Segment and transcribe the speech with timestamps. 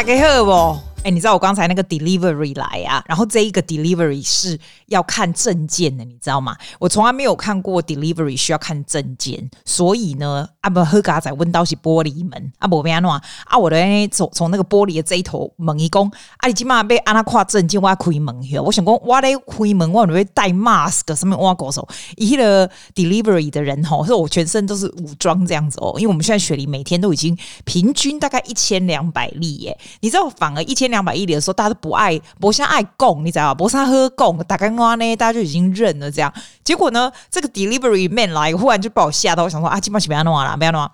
[0.00, 0.89] 大家好不？
[1.02, 4.58] 哎、你知道我刚才那个 delivery 来啊，然后这一个 delivery 是
[4.88, 6.54] 要看证件的，你知道吗？
[6.78, 13.78] 我从来没有看过 delivery 需要看证件，所以呢，阿不喝嘎仔问到是玻璃门，阿不变喏啊，我的
[14.08, 30.89] 从从那个玻璃的这一头门一攻，啊，你起码被安那跨证件，我要开门去，我想讲，我咧开门，我准备戴 mask，什么挖狗手，一个 delivery 的人吼，说我全身都是武装这样子哦，因为我们现在雪梨每天都已经平均大概一千两百例耶，你知道，反而一千。
[30.90, 33.54] 两百亿里的时候，大家都不爱，不像爱供，你知道吧？
[33.54, 36.10] 不像喝供，打开话呢，大家就已经认了。
[36.10, 36.32] 这样，
[36.64, 39.44] 结果呢，这个 delivery man 来，忽然就把我吓到。
[39.44, 40.90] 我想说啊，基本上不要弄了，不要弄啊。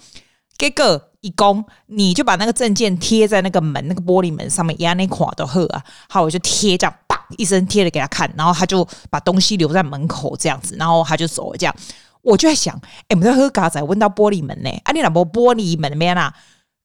[0.59, 5.82] 给个一供，你就把那个证件贴在那个门，那个玻璃门上面，压那垮的喝啊。
[6.09, 11.59] 好，我就贴这样，啪一声贴了给他看，然后他就把东西留在门口这样子，然后他就走了。
[11.59, 11.76] 这样，
[12.23, 14.70] 我就在想，哎，我们在喝咖仔，问到玻璃门呢？
[14.85, 16.32] 啊，你那不玻璃门面啊？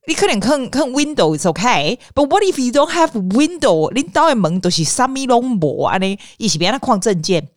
[0.08, 3.94] 你可能看看 window is okay，but what if you don't have window？
[3.94, 5.98] 你到的门都是什么拢无啊？
[6.00, 7.50] 你一起别那框证件，你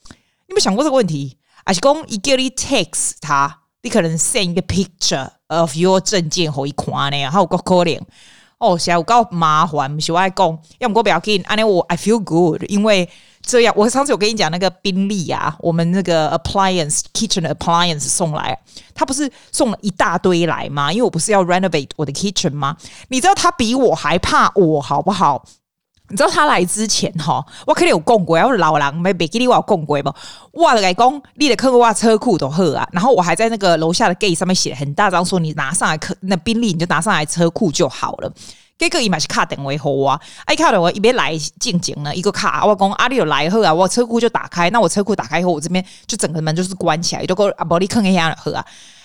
[0.49, 1.39] 有没有想过这个问题？
[1.65, 7.31] 还是讲一叫你 text 他，你可能 send 一个 picture of your 证件给他看呢？
[7.31, 7.99] 还有个可能
[8.59, 13.09] 哦，现在有够麻烦，不是我爱讲，要么我不要紧，安尼我 I feel good，因为。
[13.47, 18.59] 这样，我上次有跟你讲那个宾利啊，我们那个 appliance kitchen appliance 送来，
[18.95, 20.91] 他不是送了一大堆来吗？
[20.91, 22.77] 因为我不是要 renovate 我的 kitchen 吗？
[23.09, 25.45] 你知道他比我还怕我好不好？
[26.11, 30.15] 你知道他来之前哈，我肯定有供过，我老狼没没给你我有供过不？
[30.53, 38.33] 我的来讲，你的客我车库都好啊，然后我还在那个楼下的 gate 上面写很大张，说你拿上来客那宾利你就拿上来车库就好了。
[38.79, 48.65] 结果伊嘛是敲电话号啊，哎敲电话一边来进前呢，一个卡我讲阿里有来好啊，我车库就打开，那我车库打开以后，我这边就整个门就是关起来，就讲阿伯你看一下好啊，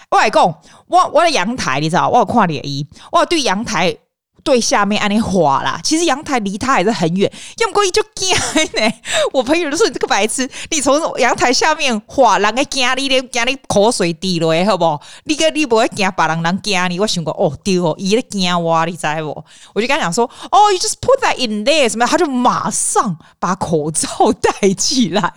[0.09, 0.43] 我来讲，
[0.87, 3.95] 我我的阳台你知道，我有看你一，我对阳台。
[4.43, 8.93] 对下面安尼滑啦，其实阳台离他还是很远，要么过去就惊呢。
[9.33, 15.01] 我朋友都说：“你这个白痴，你从阳台下面滑，人家惊你咧，惊你口水滴落，好不好？
[15.25, 16.99] 你个你不会惊别人人惊你。
[16.99, 19.45] 我想过哦，对哦，伊咧惊我，你知不？
[19.73, 22.05] 我就跟他讲说：哦，you just put that in there，什么？
[22.05, 24.07] 他就马上把口罩
[24.41, 25.33] 戴起来。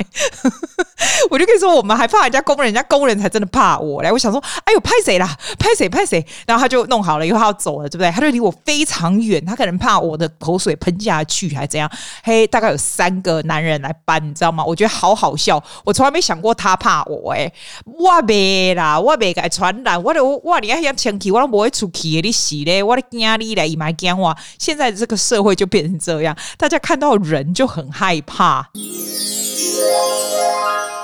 [1.30, 4.10] 我就跟你说，我们还怕人家工人，人家工人才真的怕我嘞。
[4.10, 5.36] 我想说，哎呦，拍谁啦？
[5.58, 5.88] 拍谁？
[5.88, 6.24] 拍谁？
[6.46, 8.10] 然后他就弄好了，以后他要走了，对不对？
[8.10, 9.12] 他就离我非常。
[9.22, 11.90] 远，他可能怕我的口水喷下去，还怎样？
[12.24, 14.64] 嘿，大概有三个男人来搬，你知道吗？
[14.64, 17.52] 我觉得好好笑，我从来没想过他怕我、哎，
[17.84, 24.36] 我没啦，我没敢传染，我都我你要想前去，我都不会出去的，你死嘞，我的惊你嘞，伊买惊我。
[24.58, 28.70] 现在这个社会就变成这样，大家看到人就很害怕。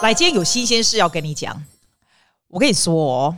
[0.01, 1.65] 来，今天有新鲜事要跟你讲，
[2.47, 3.37] 我跟你说哦。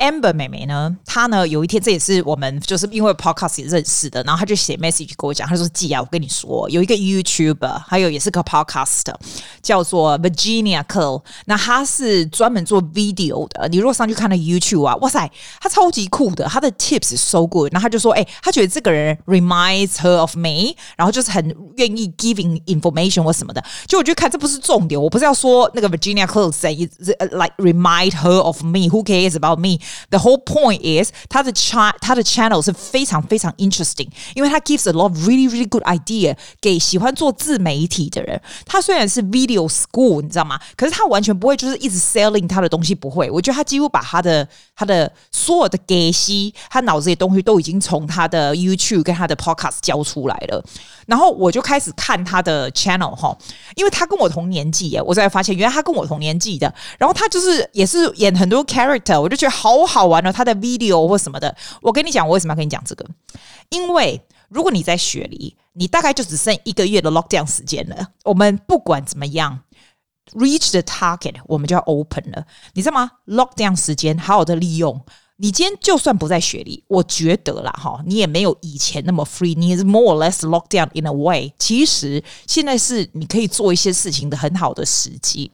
[0.00, 9.14] Amber 妹妹呢，她呢有一天，这也是我们就是因为 Podcast 认识的，然后她就写 message 给我讲，她说：“季啊，我跟你说，有一个 YouTuber，还有也是个 Podcast，
[9.62, 13.68] 叫做 Virginia Curl，那他是专门做 video 的。
[13.68, 17.70] 你如果上去看那 YouTube 啊，哇塞，他超级酷的，他的 tips so good。
[17.72, 23.62] 然后他就说，哎，他觉得这个人 reminds her of me，然后就是很愿意 giving information 或什么的。
[23.86, 29.78] 就我觉得看这不是重点，我不是要说那个 Virginia Curl say like remind her of me，who cares about me？”
[30.10, 35.68] me？The whole point is，他的 cha 他的 channel 是非常非常 interesting，因为他 gives a lot of really really
[35.68, 38.40] good idea 给喜欢做自媒体的人。
[38.66, 40.60] 他虽然是 video school，你知道吗？
[40.76, 43.30] 可是他完全不会就是一直 selling 他的东西，不会。
[43.30, 50.64] 我觉得他几乎把他的他的所有的给息，他脑子里东西都已经从他的 YouTube 跟他的 podcast 教出来了。
[51.06, 53.36] 然后我就开始看他的 channel 哈，
[53.74, 56.72] 因为他跟我同年纪耶，我才发现原来他跟我同年纪的。
[56.98, 61.56] 然后他就是也是演很多 character，我就觉得好好玩哦，他的 video 或什么的。
[61.82, 63.04] 我跟你讲，我为什么要跟你讲这个？
[63.68, 68.08] 因为如果你在雪梨，你大概就只剩一个月的 lockdown 时间了。
[68.24, 69.60] 我们不管怎么样
[70.32, 75.00] reach the target，我们就要 open 了，你知道吗？lockdown 时间好好的利用。
[75.42, 81.50] 你今天就算不在雪梨，我觉得啦哈，你也没有以前那么 free，你是 more or less locked down in a way。
[81.58, 85.50] 其实现在是你可以做一些事情的很好的时机，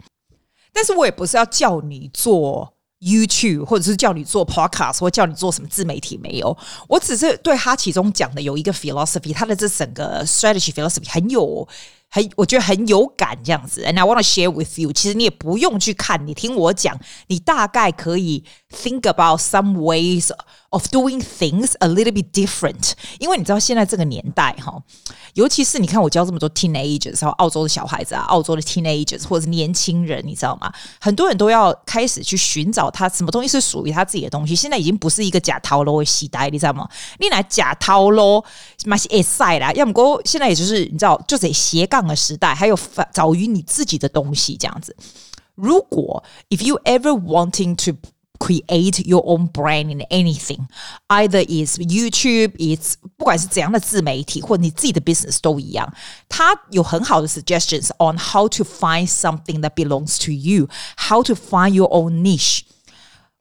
[0.73, 6.57] 但是我也不是要叫你做 YouTube，或者是叫你做 Podcast，或叫你做什么自媒体，没有。
[6.89, 11.69] 我只是对他其中讲的有一个 philosophy，他的这整个 strategy philosophy 很有。
[12.09, 14.93] 很，我觉得很有感这样子，and I wanna share with you。
[14.93, 16.97] 其实你也不用去看，你听我讲，
[17.27, 20.31] 你大概可以 think about some ways
[20.71, 22.93] of doing things a little bit different。
[23.19, 24.83] 因为你知道现在这个年代哈，
[25.35, 30.73] 尤其是你看我教这么多 teenagers，然后澳洲的小孩子啊，澳洲的 teenagers 或者是年轻人，你知道吗？
[31.01, 34.57] 很多人都要开始去寻找他什么东西是属于他自己的东西。
[34.57, 36.89] 现在已经不是一个假套路的时代，你知道吗？
[37.21, 38.45] 你拿假套路，
[38.85, 39.73] 嘛是会使啦。
[39.73, 42.79] 要么过现在也就是你知道，就是斜杠的时代，还有
[43.13, 44.95] 找于你自己的东西这样子。
[45.55, 47.97] 如果 if you ever wanting to
[48.40, 50.68] create your own brand in anything,
[51.10, 55.94] either is YouTube, it's 不管是怎样的自媒体或者你自己的 business 都一样，
[56.28, 60.68] 它有很好的 suggestions on how to find something that belongs to you,
[60.98, 62.62] how to find your own niche。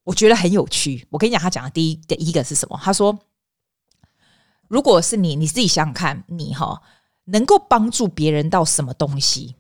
[0.05, 1.07] 我觉得很有趣。
[1.11, 2.79] 我跟你讲，他讲的第一第一个是什么？
[2.83, 3.19] 他说，
[4.69, 6.83] 如果是你，你自己想想看，你哈
[7.25, 9.57] 能够帮助别人到什么东西？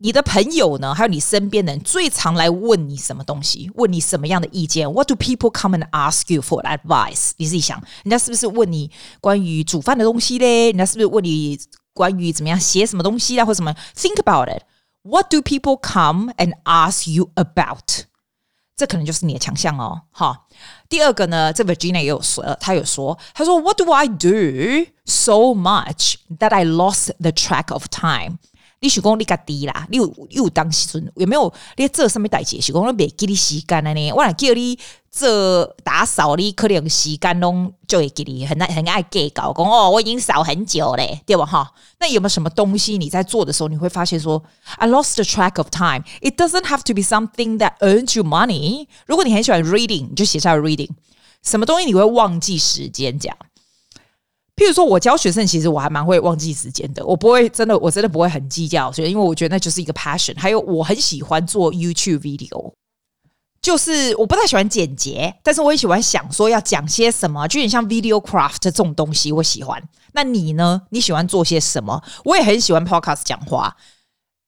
[0.00, 0.94] 你的朋友呢？
[0.94, 3.70] 还有你身边的人最常来问你什么东西？
[3.76, 4.86] 问你什么样的意见？
[4.92, 7.30] What do people come and ask you for advice？
[7.38, 8.90] 你自己想，人家是不是问你
[9.22, 10.66] 关于煮饭的东西嘞？
[10.66, 11.58] 人家是不是问你
[11.94, 13.74] 关于怎么样写什么东西啊，或什么？
[13.94, 14.64] Think about it.
[15.02, 18.04] What do people come and ask you about？
[18.76, 20.02] 这可能就是你的强项哦。
[20.10, 20.46] 哈，
[20.90, 28.36] 第二个呢，这 Virginia 也有说，他有说，他说，What do I do so much that I lost the track of time？
[28.83, 32.59] 你许功力较低啦，你有你有当时阵有没有你做什么代志？
[32.59, 34.11] 许功你别记你时间了呢？
[34.11, 34.77] 我来叫你
[35.11, 41.45] 做打扫，你可能时间拢就会记你很爱很爱计较讲哦，我已经扫很久嘞，对吧？
[41.45, 44.43] 哈，那有没有什么东西你在做的时候，你会发现说
[44.77, 46.03] ，I lost the track of time.
[46.19, 48.87] It doesn't have to be something that earns you money.
[49.05, 50.89] 如果你很喜欢 reading，你就写下 reading。
[51.43, 53.19] 什么东西你会忘记时间？
[53.19, 53.37] 讲。
[54.55, 57.03] 譬如说，我教学生，其实我还蛮会忘记时间的。
[57.05, 60.37] 我不会真的，我真的不会很计较，所以因为我觉得那就是一个 passion。
[60.37, 62.73] 还有，我很喜欢做 YouTube video，
[63.61, 69.81] 就是我不太喜欢简洁，但是我也喜欢想说要讲些什么，就有点像 video craft 这种东西，我喜欢。
[70.13, 70.81] 那你呢？
[70.89, 72.03] 你喜欢做些什么？
[72.25, 73.75] 我也很喜欢 podcast 讲话。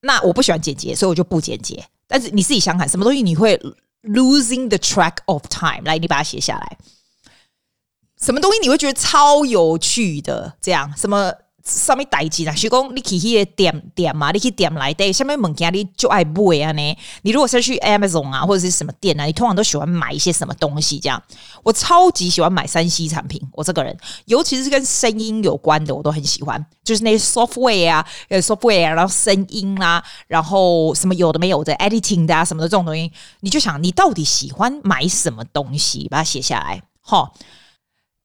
[0.02, 1.84] 那我不喜欢简洁，所以我就不简洁。
[2.08, 3.58] 但是你自己想想，什么东西你会
[4.04, 5.82] losing the track of time？
[5.86, 6.78] 来，你把它写下来。
[8.24, 10.54] 什么东西你会觉得超有趣的？
[10.62, 11.34] 这样什么
[11.66, 12.56] 上面代志啦？
[12.56, 14.32] 徐工，你去那个店店嘛？
[14.32, 16.98] 你去点来的，下面物件你就爱买啊呢？
[17.24, 21.00] 你如果是去 Amazon 啊，或者是什么店啊，你通常都喜欢买一些什么东西？
[21.00, 21.22] 这样，
[21.64, 23.42] 我超级喜欢买三 C 产品。
[23.52, 26.66] 我这个人，尤其是跟声音有关的，我都很喜欢。
[26.82, 33.12] 就是那些 software 啊，呃，software，然后声音、啊，然后什么有的没有的 editing 的啊，什么的这种东西，
[33.42, 36.08] 你就想你到底喜欢买什么东西？
[36.10, 37.30] 把它写下来，齁。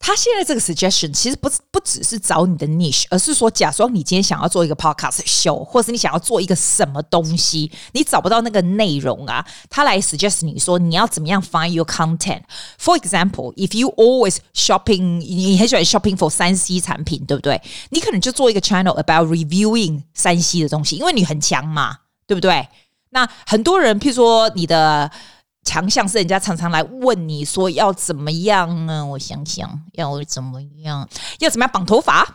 [0.00, 12.43] 他现在这个 suggestion 其实不不只是找你的 niche，而是说，假装你今天想要做一个 podcast show，或是你想要做一个什么东西，你找不到那个内容啊，他来 suggest 你说你要怎么样 find your content。
[12.79, 17.61] For example, if you always shopping，你很喜欢 shopping for 三 C 产品，对不对？
[17.91, 22.69] 你可能就做一个 channel about reviewing 三 C 的东西，因为你很强嘛，对不对？
[23.11, 25.11] 那很多人，譬如说你的。
[25.69, 29.05] 强项是人家常常来问你说要怎么样呢？
[29.05, 31.06] 我想想要怎么样，
[31.41, 32.26] 要怎么样绑头发？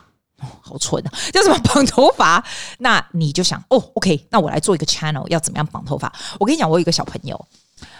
[0.62, 1.12] 好蠢啊！
[1.34, 2.46] 要怎么绑头发？
[2.78, 6.14] 那你就想哦，OK，那我来做一个 channel，要怎么样绑头发？
[6.40, 7.48] 我跟你讲，我有一个小朋友，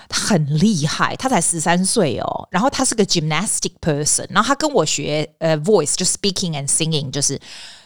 [0.08, 7.40] 他很厉害，他才十三岁哦，然后他是个 gymnastic person，然后他跟我学呃 voice，就 speaking and singing，就是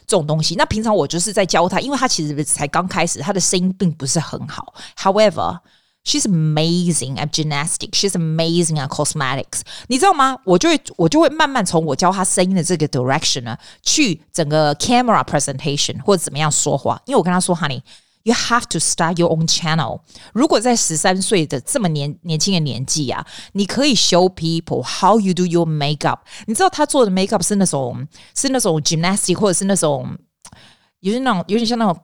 [0.06, 0.56] 这种东西。
[0.56, 4.74] 那平常我就是在教他，因为他其实才刚开始，他的声音并不是很好。
[4.98, 5.60] However。
[6.06, 7.96] She's amazing at gymnastics.
[7.96, 9.61] She's amazing at cosmetics.
[9.87, 10.37] 你知道吗？
[10.44, 17.01] 我就会我就会慢慢从我教她声音的这个 direction 呢，去整个 camera presentation 或者怎么样说话。
[17.06, 17.82] 因为我跟她说，Honey,
[18.25, 20.01] you have to start your own channel.
[20.32, 26.19] 如果在十三岁的这么年年轻的年纪啊，你可以 show people how you do your makeup。
[26.46, 30.19] 你知道她做的 makeup 是那种是那种 gymnastic 或者是那种
[30.99, 31.96] 有点那种有点像那种。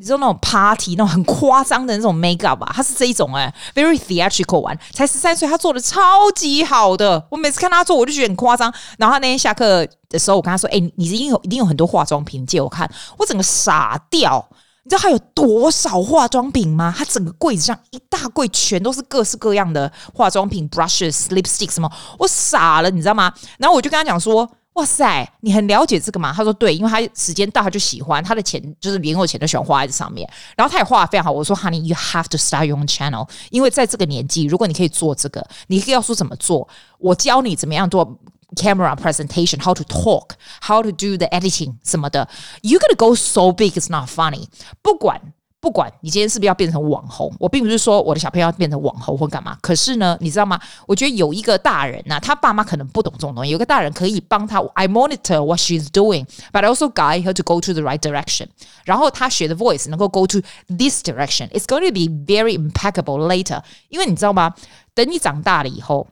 [0.00, 2.72] 你知道那种 party 那种很夸张的那种 makeup 吧？
[2.74, 4.74] 他是这一种哎、，very theatrical one。
[4.94, 7.22] 才十三岁，他做的超级好的。
[7.30, 8.72] 我每次看他做，我就觉得很夸张。
[8.96, 14.48] 然后他那天下课的时候，我跟他说：“哎、你一定有一定有很多化妆品借我看。”我整个傻掉。
[14.84, 16.94] 你知道他有多少化妆品吗？
[16.96, 23.30] 他整个柜子上一大柜全都是各式各样的化妆品，brushes、lipstick 什么，我傻了，你知道吗？
[23.58, 24.50] 然后我就跟他讲说。
[24.80, 26.32] 哇塞，你很了解这个吗？
[26.34, 30.26] 他说对，因为他时间到他就喜欢，他的钱就是零用钱都喜欢花在这上面。
[30.56, 31.30] 然后他也画的非常好。
[31.30, 36.66] 我说，Honey，you have to start your own channel，因为在这个年纪，如果你可以做这个，你可以告诉怎么做，
[36.98, 38.18] 我教你怎么样做
[38.56, 42.26] camera presentation，how to talk，how to do the editing 什么的。
[42.62, 44.46] You gonna go so big，it's not funny。
[44.80, 45.20] 不管
[45.59, 49.57] 不管你今天是不是要变成网红，我并不是说我的小朋友要变成网红或干嘛。
[49.61, 50.59] 可是呢，你知道吗？
[50.85, 58.47] 我觉得有一个大人呐、啊，他爸妈可能不懂这种东西，有个大人可以帮他，I monitor what she's doing，but I also guide her to go to the right direction。
[58.83, 63.63] 然后他学的 voice 能够 go to this direction，it's going to be very impeccable later。
[63.89, 64.53] 因为你知道吗？
[64.93, 66.05] 等你长大了以后。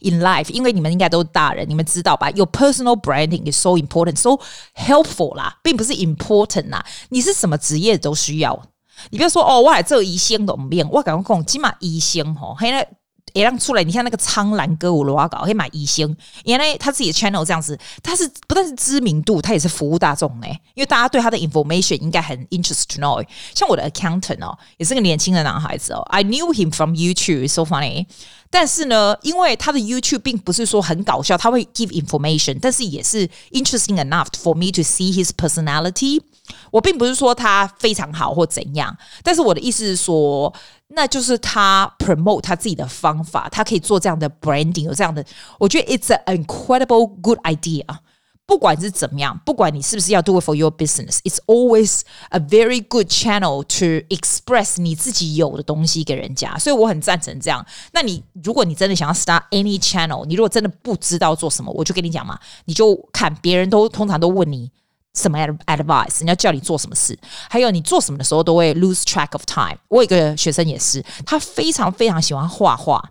[0.00, 2.30] In life，因为你们应该都是大人，你们知道吧？
[2.30, 4.38] Your personal branding is so important, so
[4.76, 6.86] helpful 啦，并不是 important 啦。
[7.08, 8.62] 你是什么职业都需要。
[9.09, 12.87] 你不要说哦，我还做医生都唔变，我敢讲起码医生吼，现在
[13.33, 13.83] 也让出来。
[13.83, 20.47] 你看那个苍蓝鸽，我罗搞可以买医生，原来他自己的 channel 这样子，他是不但是知名度，他也是服务大众呢。
[20.75, 23.25] 因为大家对他的 information 应该很 interest to know。
[23.55, 28.05] 像我的 accountant 哦，也是个年轻的男孩子哦，I knew him from YouTube, so funny。
[28.53, 36.21] 但是呢，因为他的 YouTube 并不是说很搞笑，他会 give information，但是也是 interesting enough for me to see his personality。
[36.69, 40.53] 我并不是说他非常好或怎样，但是我的意思是说，
[40.89, 45.25] 那就是他 promote 他自己的方法，他可以做这样的 branding，有这样的，
[45.57, 47.83] 我觉得 it's an incredible good idea。
[48.45, 56.57] 不管是怎么样，不管你是不是要 do it for your business，it's always a very good channel to express 你自己有的东西给人家。
[56.59, 57.65] 所以我很赞成这样。
[57.93, 64.69] 那你如果你真的想要 start any channel，你如果真的不知道做什么，我就跟你讲嘛，你就看别人都通常都问你
[65.13, 67.17] 什么 advice，人家叫你做什么事，
[67.49, 69.77] 还有你做什么的时候都会 lose track of time。
[69.87, 73.01] 我有一个学生也是，他非常非常喜欢画画，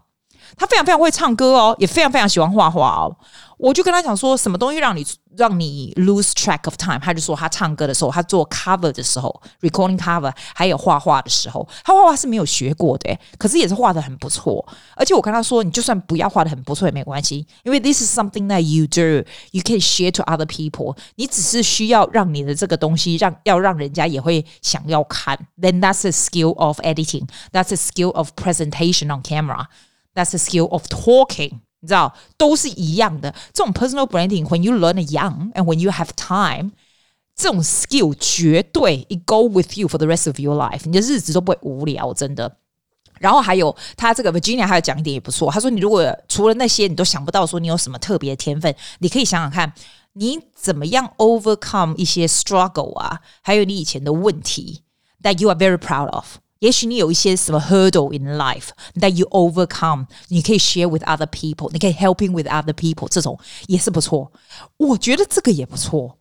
[0.57, 3.17] 他非常非常会唱歌哦，也非常非常喜欢画画哦。
[3.62, 5.06] 我就跟他讲说，什么东西让你
[5.36, 7.00] 让你 lose track of time？
[7.00, 14.66] 他就说他唱歌的时候，他做 cover 的时候，recording cover，还有画画的时候，他画画是没有学过的，可是也是画得很不错。
[14.96, 20.96] 而且我跟他说，你就算不要画得很不错也没关系，因为 this is something that you do，you can share to other people。
[21.16, 31.62] 你只是需要让你的这个东西让要让人家也会想要看，then that's a skill of editing，that's a skill of presentation on camera，that's a skill of talking。
[31.82, 33.34] 你知道，都是一样的。
[33.54, 36.72] 这种 personal branding，when you learn young and when you have time，
[37.36, 42.58] 这种 skill 绝对 it go with you for the rest of your life，你的日子都不会无聊，真的。
[43.20, 45.52] 然后还有，他这个 Virginia 还有讲一点也不错。
[45.52, 49.74] 他说，你如果除了那些你都想不到说你有什么特别的天分，你可以想想看，
[50.14, 54.84] 你怎么样 overcome 一些 struggle 啊，还有你以前的问题，
[55.24, 56.38] that you are very proud of。
[56.63, 64.31] 也许你有一些什么 hurdle in life that you overcome，你可以 share with other people，你可以 helping with other people，这种也是不错。
[64.77, 66.17] 我觉得这个也不错，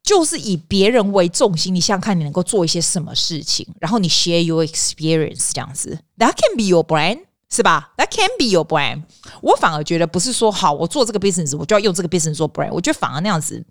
[0.00, 9.02] 就是以别人为重心，你想想看你能够做一些什么事情，然后你 share your experience 这样子，that can be your brand，是吧？That can be your brand。
[9.40, 12.70] 我反而觉得不是说好，我做这个 business，我就要用这个 business 做 brand。
[12.70, 13.64] 我觉得反而那样子，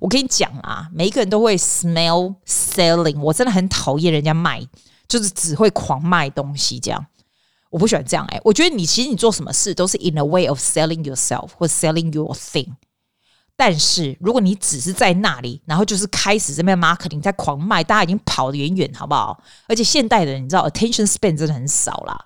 [0.00, 4.62] 我跟你讲啊，每一个人都会 smell selling，我真的很讨厌人家卖。
[5.08, 7.06] 就是只会狂卖东西这样，
[7.70, 12.68] 我不喜欢这样哎、我觉得你其实你做什么事都是 in a way of selling yourself 或 selling your thing。
[13.56, 19.40] 但是如果你只是在那里，然后就是开始这边 marketing 在狂卖，大家已经跑得远远，好不好？
[19.68, 22.18] 而且现代的人你知道 attention span 真的很少啦。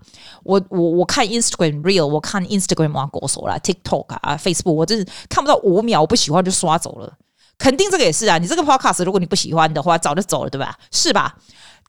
[0.43, 7.13] 我我我看 Instagram real，我看 Instagram 网狗手啦，TikTok 啊，Facebook，我真是看不到五秒，我不喜欢就刷走了。
[7.59, 8.39] 肯定这个也是啊。
[8.39, 10.79] 你这个 podcast 如果你不喜欢的话，早就走了，对吧？
[10.91, 11.37] 是吧？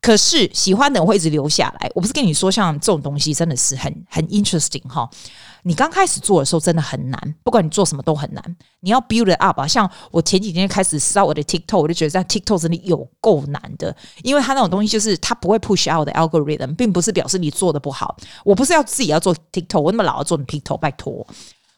[0.01, 1.91] 可是喜欢的人会一直留下来。
[1.93, 5.09] 我不是跟你说，像这种东西真的是很很 interesting 哈。
[5.63, 8.57] 你刚开始做的时候真的很难，不管你做什么都很难。
[8.79, 9.67] 你要 build it up 啊。
[9.67, 18.15] 像我前几天开始烧我的 TikTok，我就觉得在 TikTok 真的有够难的，因为它那种东西就是它不会 push out 的 algorithm，并不是表示你做的不好。
[18.45, 21.27] 我不是要自己要做 TikTok，我那么老要做你 TikTok，拜托。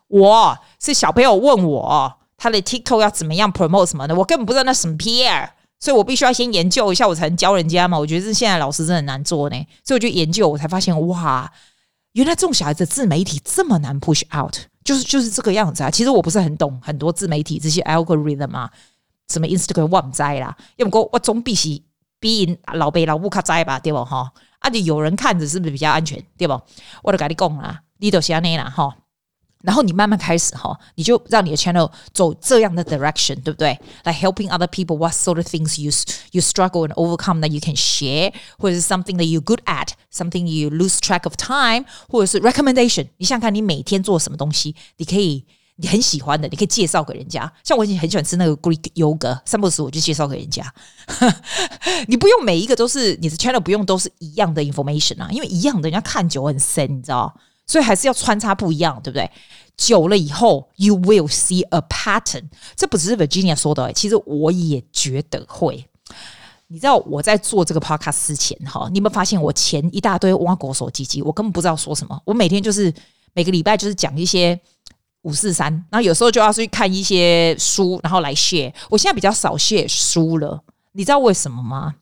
[0.09, 5.49] 我是小朋友问我他的 TikTok 要怎么样 promote 什么的，我根本不知道那什么 PR。
[5.81, 7.97] 所以我必须要先研究一下，我才能教人家嘛。
[7.97, 11.51] 我觉得这现在老师真的很难做呢，所以我就研究，我才发现哇，
[12.13, 15.89] 原来这种小孩子自媒体这么难 push out，就是就是这个样子啊。
[15.89, 18.71] 其实我不是很懂很多自媒体这些 algorithm 啊，
[19.27, 21.83] 什么 Instagram 我不知啦，要不过我总比起
[22.19, 24.31] 比老辈老母卡知吧，对不哈？
[24.59, 26.53] 啊，就有人看着是不是比较安全，对不？
[27.01, 28.95] 我都跟你讲啦，你都是安尼啦哈。
[29.63, 35.91] 然后你慢慢开始哈，你就让你的 channel 走这样的 direction，对不对？Like helping other people, what sort of things you
[36.31, 40.97] you struggle and overcome that you can share，或者是 something that you good at，something you lose
[40.97, 43.07] track of time，或者是 recommendation。
[43.17, 47.51] 你想想看你每天做什么东西，你可以你很喜欢的，你可以介绍给人家。
[47.63, 50.73] 像我以前很喜欢吃那个 Greek yogurt，三不时我就介绍给人家。
[52.07, 57.35] 你不用每一个都是你的 channel 不用都是一样的 information 啊，因为一样的人家看久很深，你知道。
[57.71, 59.31] 所以还是要穿插不一样，对不对？
[59.77, 62.43] 久了以后，you will see a pattern。
[62.75, 65.87] 这不只是 Virginia 说的，其实我也觉得会。
[66.67, 72.21] 你知道我在做这个 podcast 之前哈，你有没有发现我前一大堆挖狗手机机，我根本不知道说什么。
[72.25, 72.93] 我每天就是
[73.31, 74.59] 每个礼拜就是讲一些
[75.21, 78.73] 五四三，然后有时候就要去看一些书，然后来 share。
[78.89, 80.61] 我现在比较少 share 书了，
[80.91, 81.95] 你知道为什么吗？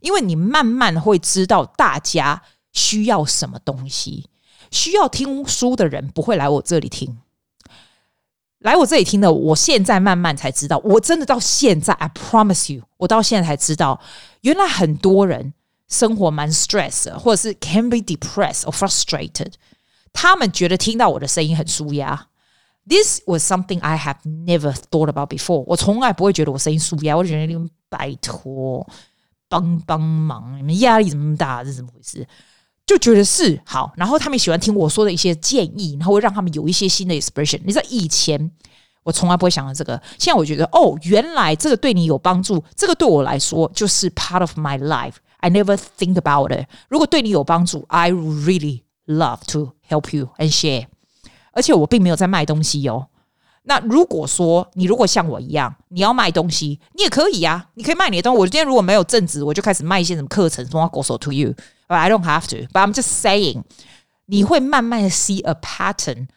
[0.00, 4.26] 因为你慢慢会知道大家需要什么东西，
[4.70, 7.18] 需要听书的人不会来我这里听。
[8.60, 14.00] 来我这里听的，我现在慢慢才知道，我真的到现在，I promise you，我到现在才知道，
[14.40, 15.52] 原来很多人
[15.86, 19.52] 生活蛮 stress，或者是 can be depressed or frustrated，
[20.14, 22.28] 他们觉得听到我的声音很舒压。
[22.88, 25.64] This was something I have never thought about before。
[25.66, 28.86] 我从来不会觉得我声音舒压，我觉得你们拜托
[29.46, 32.26] 帮帮忙，你们压力怎么那么大，这是怎么回事？
[32.86, 37.60] 就觉得是好，然后他们喜欢听我说的一些建议，然后会让他们有一些新的 expression。
[37.64, 38.50] 你知道以前
[39.02, 45.14] 我从来不会想到这个，现在我觉得哦，原来这个对你有帮助，这个对我来说就是 part of my life。
[45.38, 46.66] I never think about it。
[46.88, 50.86] 如果对你有帮助，I really love to help you and share。
[51.52, 53.08] 而且我并没有在卖东西哦。
[53.66, 58.40] 那如果说你如果像我一样，你要卖东西，你也可以呀，你可以卖你的东西。
[58.40, 61.54] 我今天如果没有正职，我就开始卖一些什么课程，什么 goes to you。
[61.88, 63.62] But I don't have to, but I'm just saying，
[64.26, 66.28] 你会慢慢的 see a pattern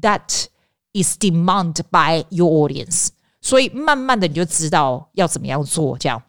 [0.00, 0.46] that
[0.92, 3.08] is demanded by your audience，
[3.40, 6.22] 所以慢慢的你就知道要怎么样做这样。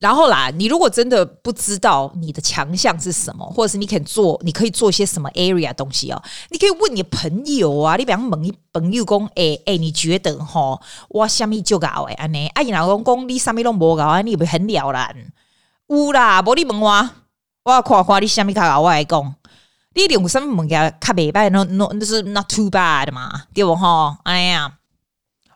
[0.00, 15.32] 然后啦，你如果真的不知道你的强项是什么，或者是你可以做，你可以做些什么 area 东西哦，你可以问你朋友啊，你比方问你朋友讲，哎哎，你觉得哈，我什么就搞诶，安尼，啊，然后讲你什么都无搞，你不很了然？
[15.86, 17.10] 有啦，无你问我。
[17.64, 19.34] 我看看你虾米卡搞，我来讲，
[19.94, 24.14] 你有什么物件较袂歹，no no，就是 not too bad 嘛，对不吼？
[24.24, 24.70] 哎呀，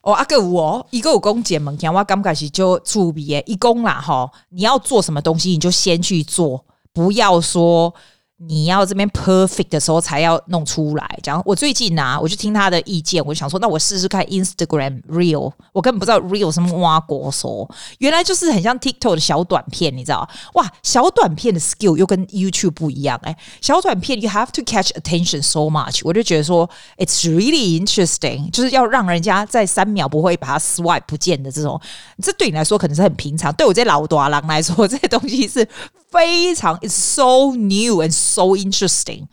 [0.02, 7.94] 哦，阿个有哦，一个有讲解物件，我感觉是就趣味的，一讲啦吼，你要做什么东西，你就先去做，不要说。
[8.40, 11.18] 你要这边 perfect 的时候才要弄出来。
[11.22, 15.52] 讲我最近啊，我就听他的意见，我就想说，那我试试看 Instagram Reel。
[15.72, 17.68] 我根本不知道 Reel 什么挖国说，
[17.98, 20.28] 原来就是很像 TikTok 的小短片，你知道？
[20.54, 31.02] 哇，小短片的 skill 又跟 YouTube 不一样哎、小短片 you have to catch attention so much，我就觉得说 it's really interesting，就是要让人家在三秒不会把它 swipe
[31.06, 31.80] 不见的这种。
[32.22, 35.66] 这对你来说可能是很平常，对我这老大人来说，这些东西是。
[36.10, 39.26] 非常，it's so new and so interesting。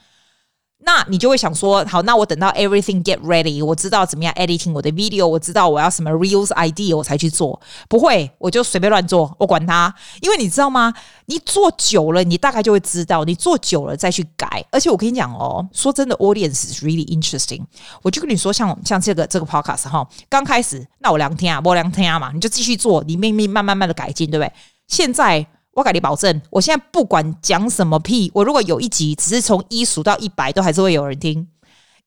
[0.87, 7.59] 那你就会想说，好，那我等到 everything get ready，我知道怎么样 editing 我的 video，我知道我要什么 reels idea，我才去做。
[7.89, 9.91] 不会，我就随便乱做，我管它。
[10.21, 10.93] 因为你知道吗？
[11.25, 13.23] 你做久了，你大概就会知道。
[13.23, 14.63] 你做久了再去改。
[14.69, 17.63] 而且我跟你讲哦，说真的，audience is really interesting。
[18.03, 24.53] 我就跟你说像，像这个这个 podcast 哈，刚开始那我两天啊，我两天啊嘛，你就继续做，你慢慢慢慢慢的改进，对不对？
[24.87, 25.47] 现在。
[25.75, 31.45] 我给你保证，我现在不管讲什么屁，我如果有一集只是从一数到一百，都还是会有人听，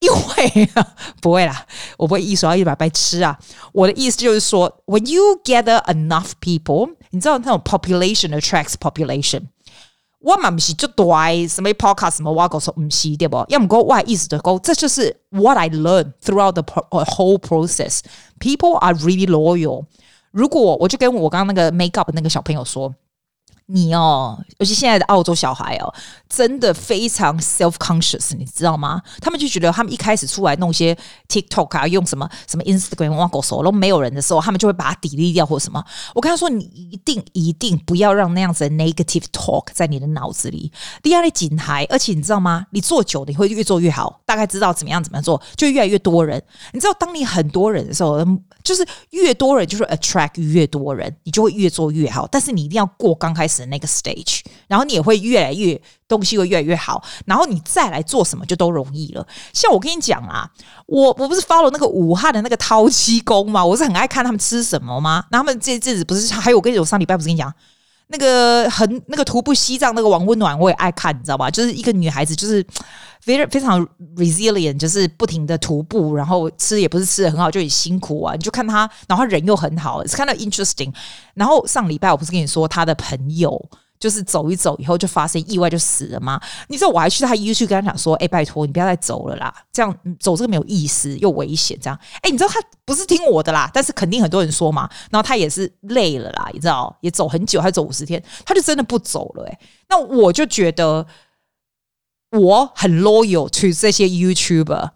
[0.00, 0.70] 因为
[1.20, 1.66] 不会啦，
[1.98, 3.38] 我不会一数到一百白痴啊。
[3.72, 9.42] 我的意思就是说，when you gather enough people，你知道那种 population attracts population。
[10.20, 13.44] 我嘛不是就对什么 podcast 什么挖狗说唔是对不？
[13.50, 18.00] 要么讲我意思的讲，这就是 what I learned throughout the whole process。
[18.40, 19.85] People are really loyal。
[20.31, 22.94] 如果我就跟我刚刚那个 make up 那个小朋友说。
[23.70, 25.92] 你哦，尤其现在的澳洲小孩哦，
[26.26, 29.02] 真的非常 self conscious，你知道吗？
[29.20, 30.96] 他们就觉得他们一开始出来弄些
[31.28, 35.85] TikTok 啊，用什么什么 Instagram 哇狗手都没有人的时候，他们就会把它 delete 掉或什么。
[36.14, 40.72] 我跟他说，你一定一定不要让那样子的 negative talk 在你的脑子里。
[41.02, 42.64] 第二，你紧还，而且你知道吗？
[42.70, 46.42] 你做久了，你会越做越好，大概知道怎么样怎么样做，就越来越多人。
[46.72, 48.24] 你知道，当你很多人的时候，
[48.64, 52.26] 就是越多人就是 attract 越多人，你就会越做越好。
[52.26, 53.58] 但是你一定要过刚开始。
[53.59, 59.27] 的那个 stage，然后你也会越来越东西会越来越好，然后你再来做什么就都容易了。
[59.53, 60.51] 像我跟你讲啊，
[60.87, 63.64] 我我不是发了那个武汉的那个淘七公吗？
[63.64, 65.25] 我是很爱看他们吃什么吗？
[65.31, 67.53] 那他们这阵子不是还有我跟你我上礼拜不是跟你讲
[68.09, 71.51] 那个很那个徒步西藏那个王温暖，我也爱看，你知道吧？
[71.51, 72.64] 就是一个女孩子，就是
[73.21, 78.35] 非常非常 resilient，就是不停的徒步，然后吃也不是吃的很好，就很辛苦啊。
[78.35, 80.92] 你就看她，然后人又很好，是看到 interesting。
[81.35, 83.71] 然后上礼拜我不是跟你说她的朋友。
[83.98, 86.40] 就是走一走以后就发生意外就死了吗？
[86.68, 91.98] 你知道我还去他 YouTube 跟他讲说，哎、拜托你不要再走了啦，这样走这个没有意思又危险，这样。
[92.22, 94.88] 哎、你知道他不是听我的啦，但是肯定很多人说嘛。
[95.11, 99.50] 然后他也是累了啦，你知道，也走很久，他走五十天，他就真的不走了、欸。
[99.50, 101.04] 哎，那我就觉得
[102.30, 104.90] 我很 loyal to 这些 YouTuber。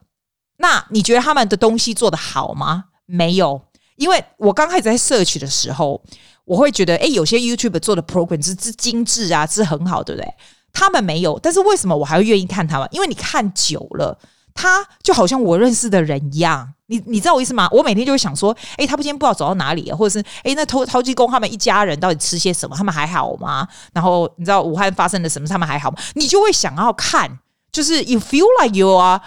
[0.58, 2.84] 那你觉得他们的东西做得好吗？
[3.06, 3.62] 没有，
[3.96, 6.02] 因为我刚开始在 search 的时候。
[6.44, 10.28] 我会觉得，哎，有些 YouTube 做的 program 是是精致啊，是很好，对不对？
[10.72, 12.88] 他们没有，但是为什么我还会愿意看他们？
[12.92, 14.18] 因为你看久了，
[14.54, 16.72] 他就好像我认识的人一样。
[16.86, 17.68] 你你知道我意思吗？
[17.70, 22.76] 我每天就会想说，哎，他不今天不知道走到哪里了，或者是哎，那偷偷鸡公他们一家人到底吃些什么？
[22.76, 23.66] 他们还好吗？
[23.94, 25.46] 然后你知道武汉发生了什么？
[25.46, 25.96] 他们还好吗？
[26.14, 27.38] 你就会想要看，
[27.70, 29.20] 就是 you feel like you are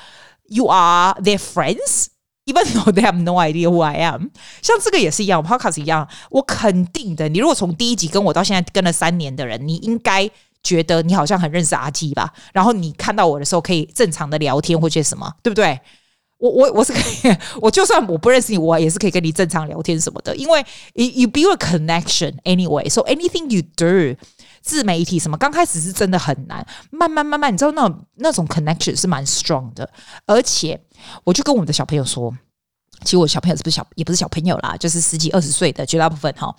[0.50, 2.08] you are their friends。
[2.46, 4.30] Even though they have no idea who I am，
[4.62, 7.28] 像这个也是一样，Podcast 一样，我肯定的。
[7.28, 10.30] 你如果从第一集跟我到现在跟了三年的人，你应该
[10.62, 12.32] 觉得你好像很认识阿基吧？
[12.54, 15.80] 然后你看到我的时候可以正常的聊天或者什么，对不对？
[16.38, 22.88] 我我我是可以，我就算我不认识你，我也是可以跟你正常聊天什么的，因为 you build a connection anyway.
[22.88, 24.20] So anything you do，
[24.66, 29.88] 自媒体什么，刚开始是真的很难，慢慢慢慢，你知道那种那种 connection 是蛮 strong 的，
[30.26, 30.82] 而且。
[31.24, 32.36] 我就跟我们的小朋友说，
[33.04, 36.56] 其实我小朋友是不是小，也不是小朋友啦，就是十几二十岁的绝大部分哈。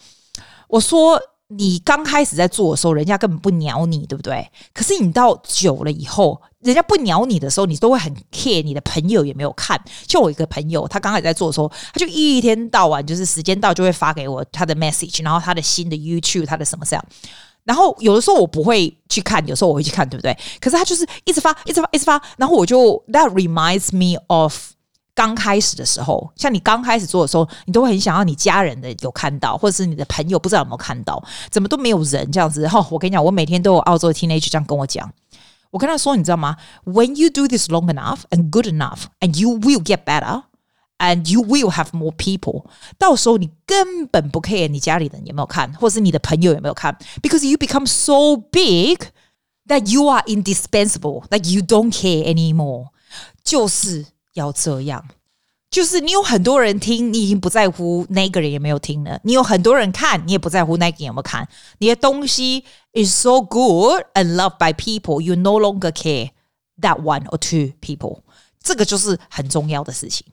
[0.69, 4.49] 我说你刚开始在做的时候，人家根本不鸟你，对不对？
[4.75, 9.83] 可是你到久了以后，人家不鸟你的时候，你都会很 care 你的朋友有没有看。
[10.07, 17.05] 就我一个朋友，他刚开始在做的时候，他就一天到晚就是时间到就会发给我他的 message，然后他的新的 YouTube，他的什么这样。
[17.67, 20.33] 然后有的时候我不会去看，有时候我会去看，对不对？
[20.61, 22.23] 可是他就是一直发，一直发，一直发。
[22.39, 24.57] 然后我就 That reminds me of
[25.15, 32.69] 刚开始的时候，像你刚开始做的时候，你都会很想要你家人的有看到，或者是你的朋友不知道有没有看到，怎么都没有人这样子。
[32.69, 35.11] 哈，我跟你讲，我每天都有澳洲的 teenager 这样跟我讲，
[35.71, 40.43] 我跟他说，你知道吗？When you do this long enough and good enough, and you will get better.
[40.98, 42.66] And you will have more people。
[43.00, 49.00] 到时候你根本不 care 你家里人有没有看，或是你的朋友有没有看，because you become so big
[49.68, 52.90] that you are indispensable, that you don't care anymore。
[53.44, 55.04] 就是要这样，
[55.72, 61.50] 就是你有很多人听，你已经不在乎那个人有没有听了；你有很多人看，你也不在乎那个人有没有看。
[61.80, 66.30] 你的东西 is so good and loved by people, you no longer care
[66.80, 68.20] that one or two people。
[68.62, 70.28] 这个就是很重要的事情。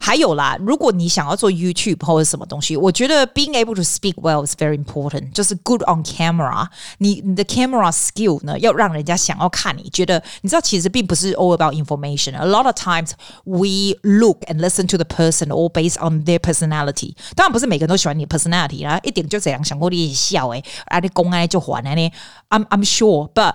[0.00, 6.66] 还有啦，如果你想要做 YouTube 或者什么东西，我觉得 being able to speak well is very important，就是 good on camera
[6.98, 7.14] 你。
[7.14, 13.12] 你你的 camera skill 呢，要让人家想要看你，觉得你知道，其实并不是 all about information。A lot of times
[13.44, 17.14] we look and listen to the person all based on their personality。
[17.34, 22.12] 当然不是每个人都喜欢你的 personality 啦，一点就这样想过你笑诶，啊你公安就还了呢。
[22.50, 23.54] I'm I'm sure，but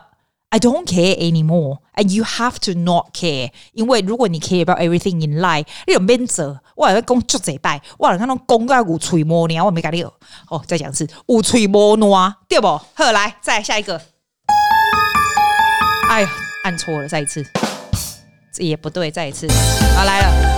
[0.50, 3.50] I don't care anymore, and you have to not care.
[3.74, 12.66] 因为如果你 care about everything in life，你有免责，我来讲足几摆，我来看拢讲个有嘴无呢，我没跟你哦，再讲一次，有嘴无呢，对不？
[12.66, 14.00] 好，来再下一个。
[16.08, 16.30] 哎呀，
[16.64, 17.44] 按错了，再一次，
[18.54, 19.46] 这也不对，再一次，
[19.94, 20.57] 好来了。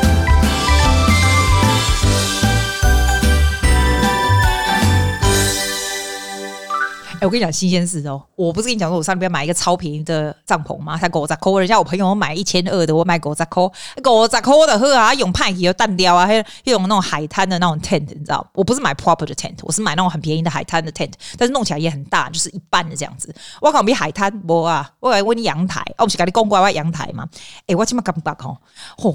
[7.21, 8.23] 哎，我跟你讲新鲜事哦！
[8.35, 10.97] 我不是跟你讲说，我上边买一个超便宜的帐篷吗？
[10.97, 18.51] 才五十块，人家我朋友买一千二的，我买五十块，五十块的喝啊，用派去淡掉啊，还用那种海滩的那种 tent，你知道？
[18.55, 23.35] 我不是买 proper 的 tent，我是买那种很便宜的海滩的 tent，但是弄起来也很大，就是一般的这样子。
[23.61, 27.29] 我讲比海滩不啊，我来问你阳台，我不是跟你讲过我阳台吗？
[27.67, 28.57] 哎，我今麦感觉吼，
[28.97, 29.15] 嚯，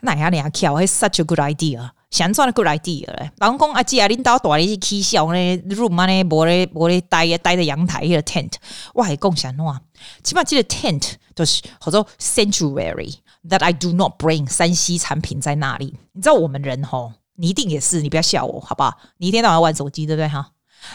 [0.00, 1.90] 那呀那巧，还 such a good idea。
[2.10, 8.52] 想赚的 good idea 嘞，人讲阿姐啊，领导带你去起笑呢，room 啊呢，无咧无咧待待在阳台迄个 tent，
[8.94, 9.78] 我还讲啥喏？
[10.24, 13.14] 起码这个 tent 就是叫做 sanctuary
[13.48, 15.96] that I do not bring 三 C 产品在那里。
[16.12, 18.98] 你知道我们人吼，你一定也是，你不要笑我好不好？
[19.18, 20.50] 你一天到晚玩手机对不对哈？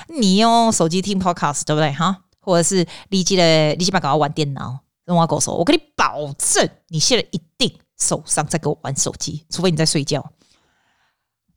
[0.10, 2.24] 你用手机听 podcast 对不对哈？
[2.42, 10.30] 或者是你记得你起码搞要玩电脑，跟我说，我跟你保证，你现在一定手上在给我玩手机，除非你在睡觉。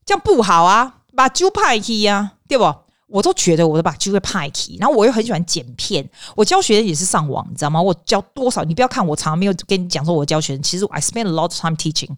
[0.09, 2.65] 这样不好啊，把揪派去呀，对不？
[3.09, 6.09] 我都觉得我都把揪会派去，然后我又很喜欢剪片。
[6.35, 7.83] 我教学生也是上网，你知道吗？
[7.83, 8.65] 我教多少？
[8.65, 12.17] 你不要看我常常没有跟你讲说我教学生，其实 I spend a lot of time teaching。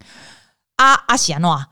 [0.77, 1.67] 啊啊，行啊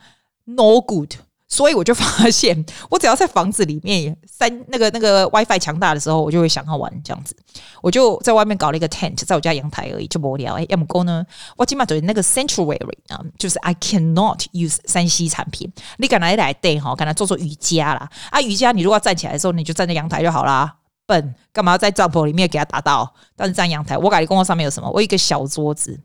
[0.46, 1.14] ，no good。
[1.48, 7.34] 所以我就发现， 我只要在房子里面三那个那个 WiFi 强大的时候，我就会想要玩这样子。
[7.80, 10.54] 我就在外面搞了一个 tent，在我家阳台而已，就无聊。
[10.54, 11.24] 哎，要么呢？
[11.56, 15.72] 我起码对那个 sanctuary 啊，就是 I cannot use 三 C 产品。
[15.96, 16.94] 你敢来来对哈？
[16.94, 18.08] 敢来做做瑜伽啦？
[18.30, 20.76] 啊，瑜伽你如果要站起来的时候，你就站在阳台就好啦。
[21.06, 23.10] 笨，干嘛要在帐篷里面给他打到？
[23.34, 24.90] 但是站阳台，我感觉工作上面有什么？
[24.90, 25.98] 我有一个小桌子。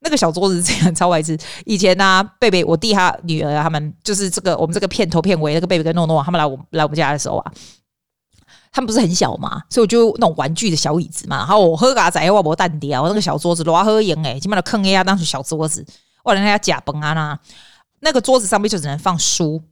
[0.00, 1.38] 那个小桌子这样 超白痴。
[1.64, 7.52] 以前呢、啊，贝贝我弟他女儿他们就是这个我们这个片头片尾那个贝贝跟诺诺他们来我来我们家的时候啊，
[8.72, 15.84] 他们不是很小嘛，所以我就那种玩具的小椅子嘛，然后我喝咖仔我无蛋掉，我那个小桌子多喝赢诶，基本上坑 A 啊，当成小桌子，
[16.24, 17.38] 我让人家假崩啊那
[18.00, 19.62] 那个桌子上面就只能放书。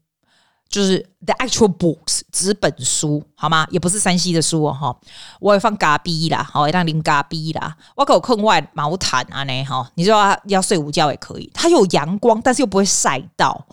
[0.69, 3.67] 就是 the actual books 纸本书，好吗？
[3.71, 5.01] 也不是山西的书哦，哈。
[5.41, 7.77] 我会放咖啡啦，好，让淋咖啡啦。
[7.97, 9.91] 我可有课外毛毯啊，呢，哈。
[9.95, 13.67] 你说要，要睡午觉也可以，它有阳光，但是又不会晒到。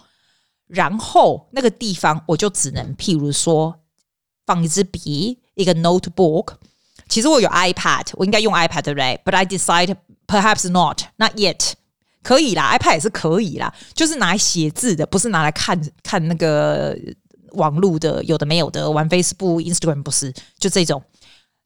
[0.68, 3.76] 然后那个地方我就只能，譬如说
[4.46, 6.54] 放一支笔，一个 notebook。
[7.08, 11.74] 其实我有 iPad，我应该用 iPad 对不对？But I decide perhaps not, not yet。
[12.26, 16.98] 可以啦，iPad 也是可以啦，就是拿来写字的，不是拿来看看那个
[17.52, 21.00] 网络的，有的没有的，玩 Facebook、Instagram 不是，就这种。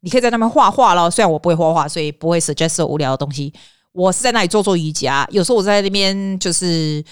[0.01, 3.53] 你可以在那边画画咯，虽然我不会画画，所以不会 suggest 无聊的东西。
[3.93, 7.03] 我是在那里做做瑜伽，有时候我在那边就是。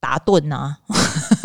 [0.00, 0.78] 打盹呐、啊，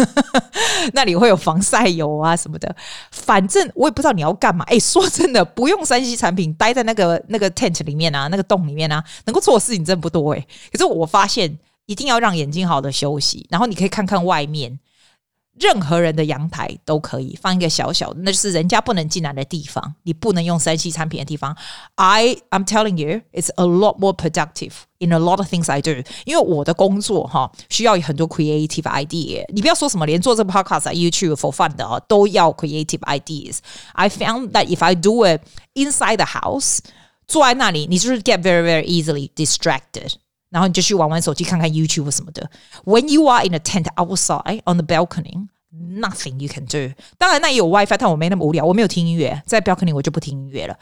[0.93, 2.73] 那里会有防晒油啊什么的，
[3.11, 4.63] 反正我也不知道你要干嘛。
[4.69, 10.47] 哎， 说真的，不用三 C 产品，待在那个那个 tent 里面啊，那个洞里面啊，能够做的事情真不多哎。
[10.71, 14.79] 可是我发现，一定要让眼睛好的休息，然后你可以看看外面。
[15.58, 21.54] 任何人的阳台都可以放一个小小的，那就是人家不能进来的地方，你不能用 3C 产品的地方。
[21.96, 25.90] I I'm telling you, it's a lot more productive in a lot of things I do。
[26.24, 29.44] 因为我的工作哈需要很多 creative idea。
[29.52, 35.42] 你不要说什么，连做这个 podcast 啊，YouTube for fun 的都要 creative ideas。I found that if I do it
[35.74, 36.78] inside the house，
[37.26, 40.14] 坐在那里，你就是 get very very easily distracted。
[40.54, 42.50] 然后你就去玩玩手机，看看 YouTube 什么的。
[42.84, 46.94] When you are in a tent outside on the balcony, nothing you can do。
[47.16, 50.76] 当然那也有 WiFi，但我没那么无聊，我没有听音乐，在 balcony 我就不听音乐了。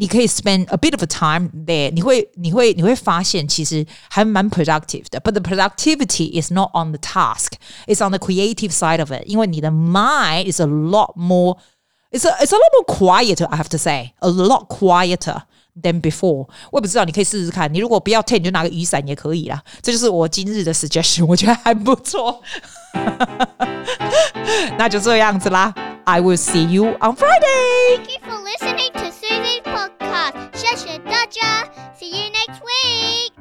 [0.00, 5.20] 你可以 spend a bit of a time there，你会你会你会发现其实还蛮 productive 的。
[5.20, 7.54] But the productivity is not on the task,
[7.86, 9.24] it's on the creative side of it。
[9.26, 11.58] 因为你的 mind is a lot more,
[12.12, 13.46] it's a it's a lot more quieter.
[13.46, 15.42] I have to say, a lot quieter.
[15.81, 22.41] than before 我也不知道你可以试试看你如果不要 ten 你就拿个雨伞也可以啦这就是我今日的 suggestion 我觉得还不错
[24.77, 25.73] 那就这样子啦
[26.05, 31.63] i will see you on friday thank you for listening to sunday podcast 谢谢大家
[31.97, 33.32] see you next week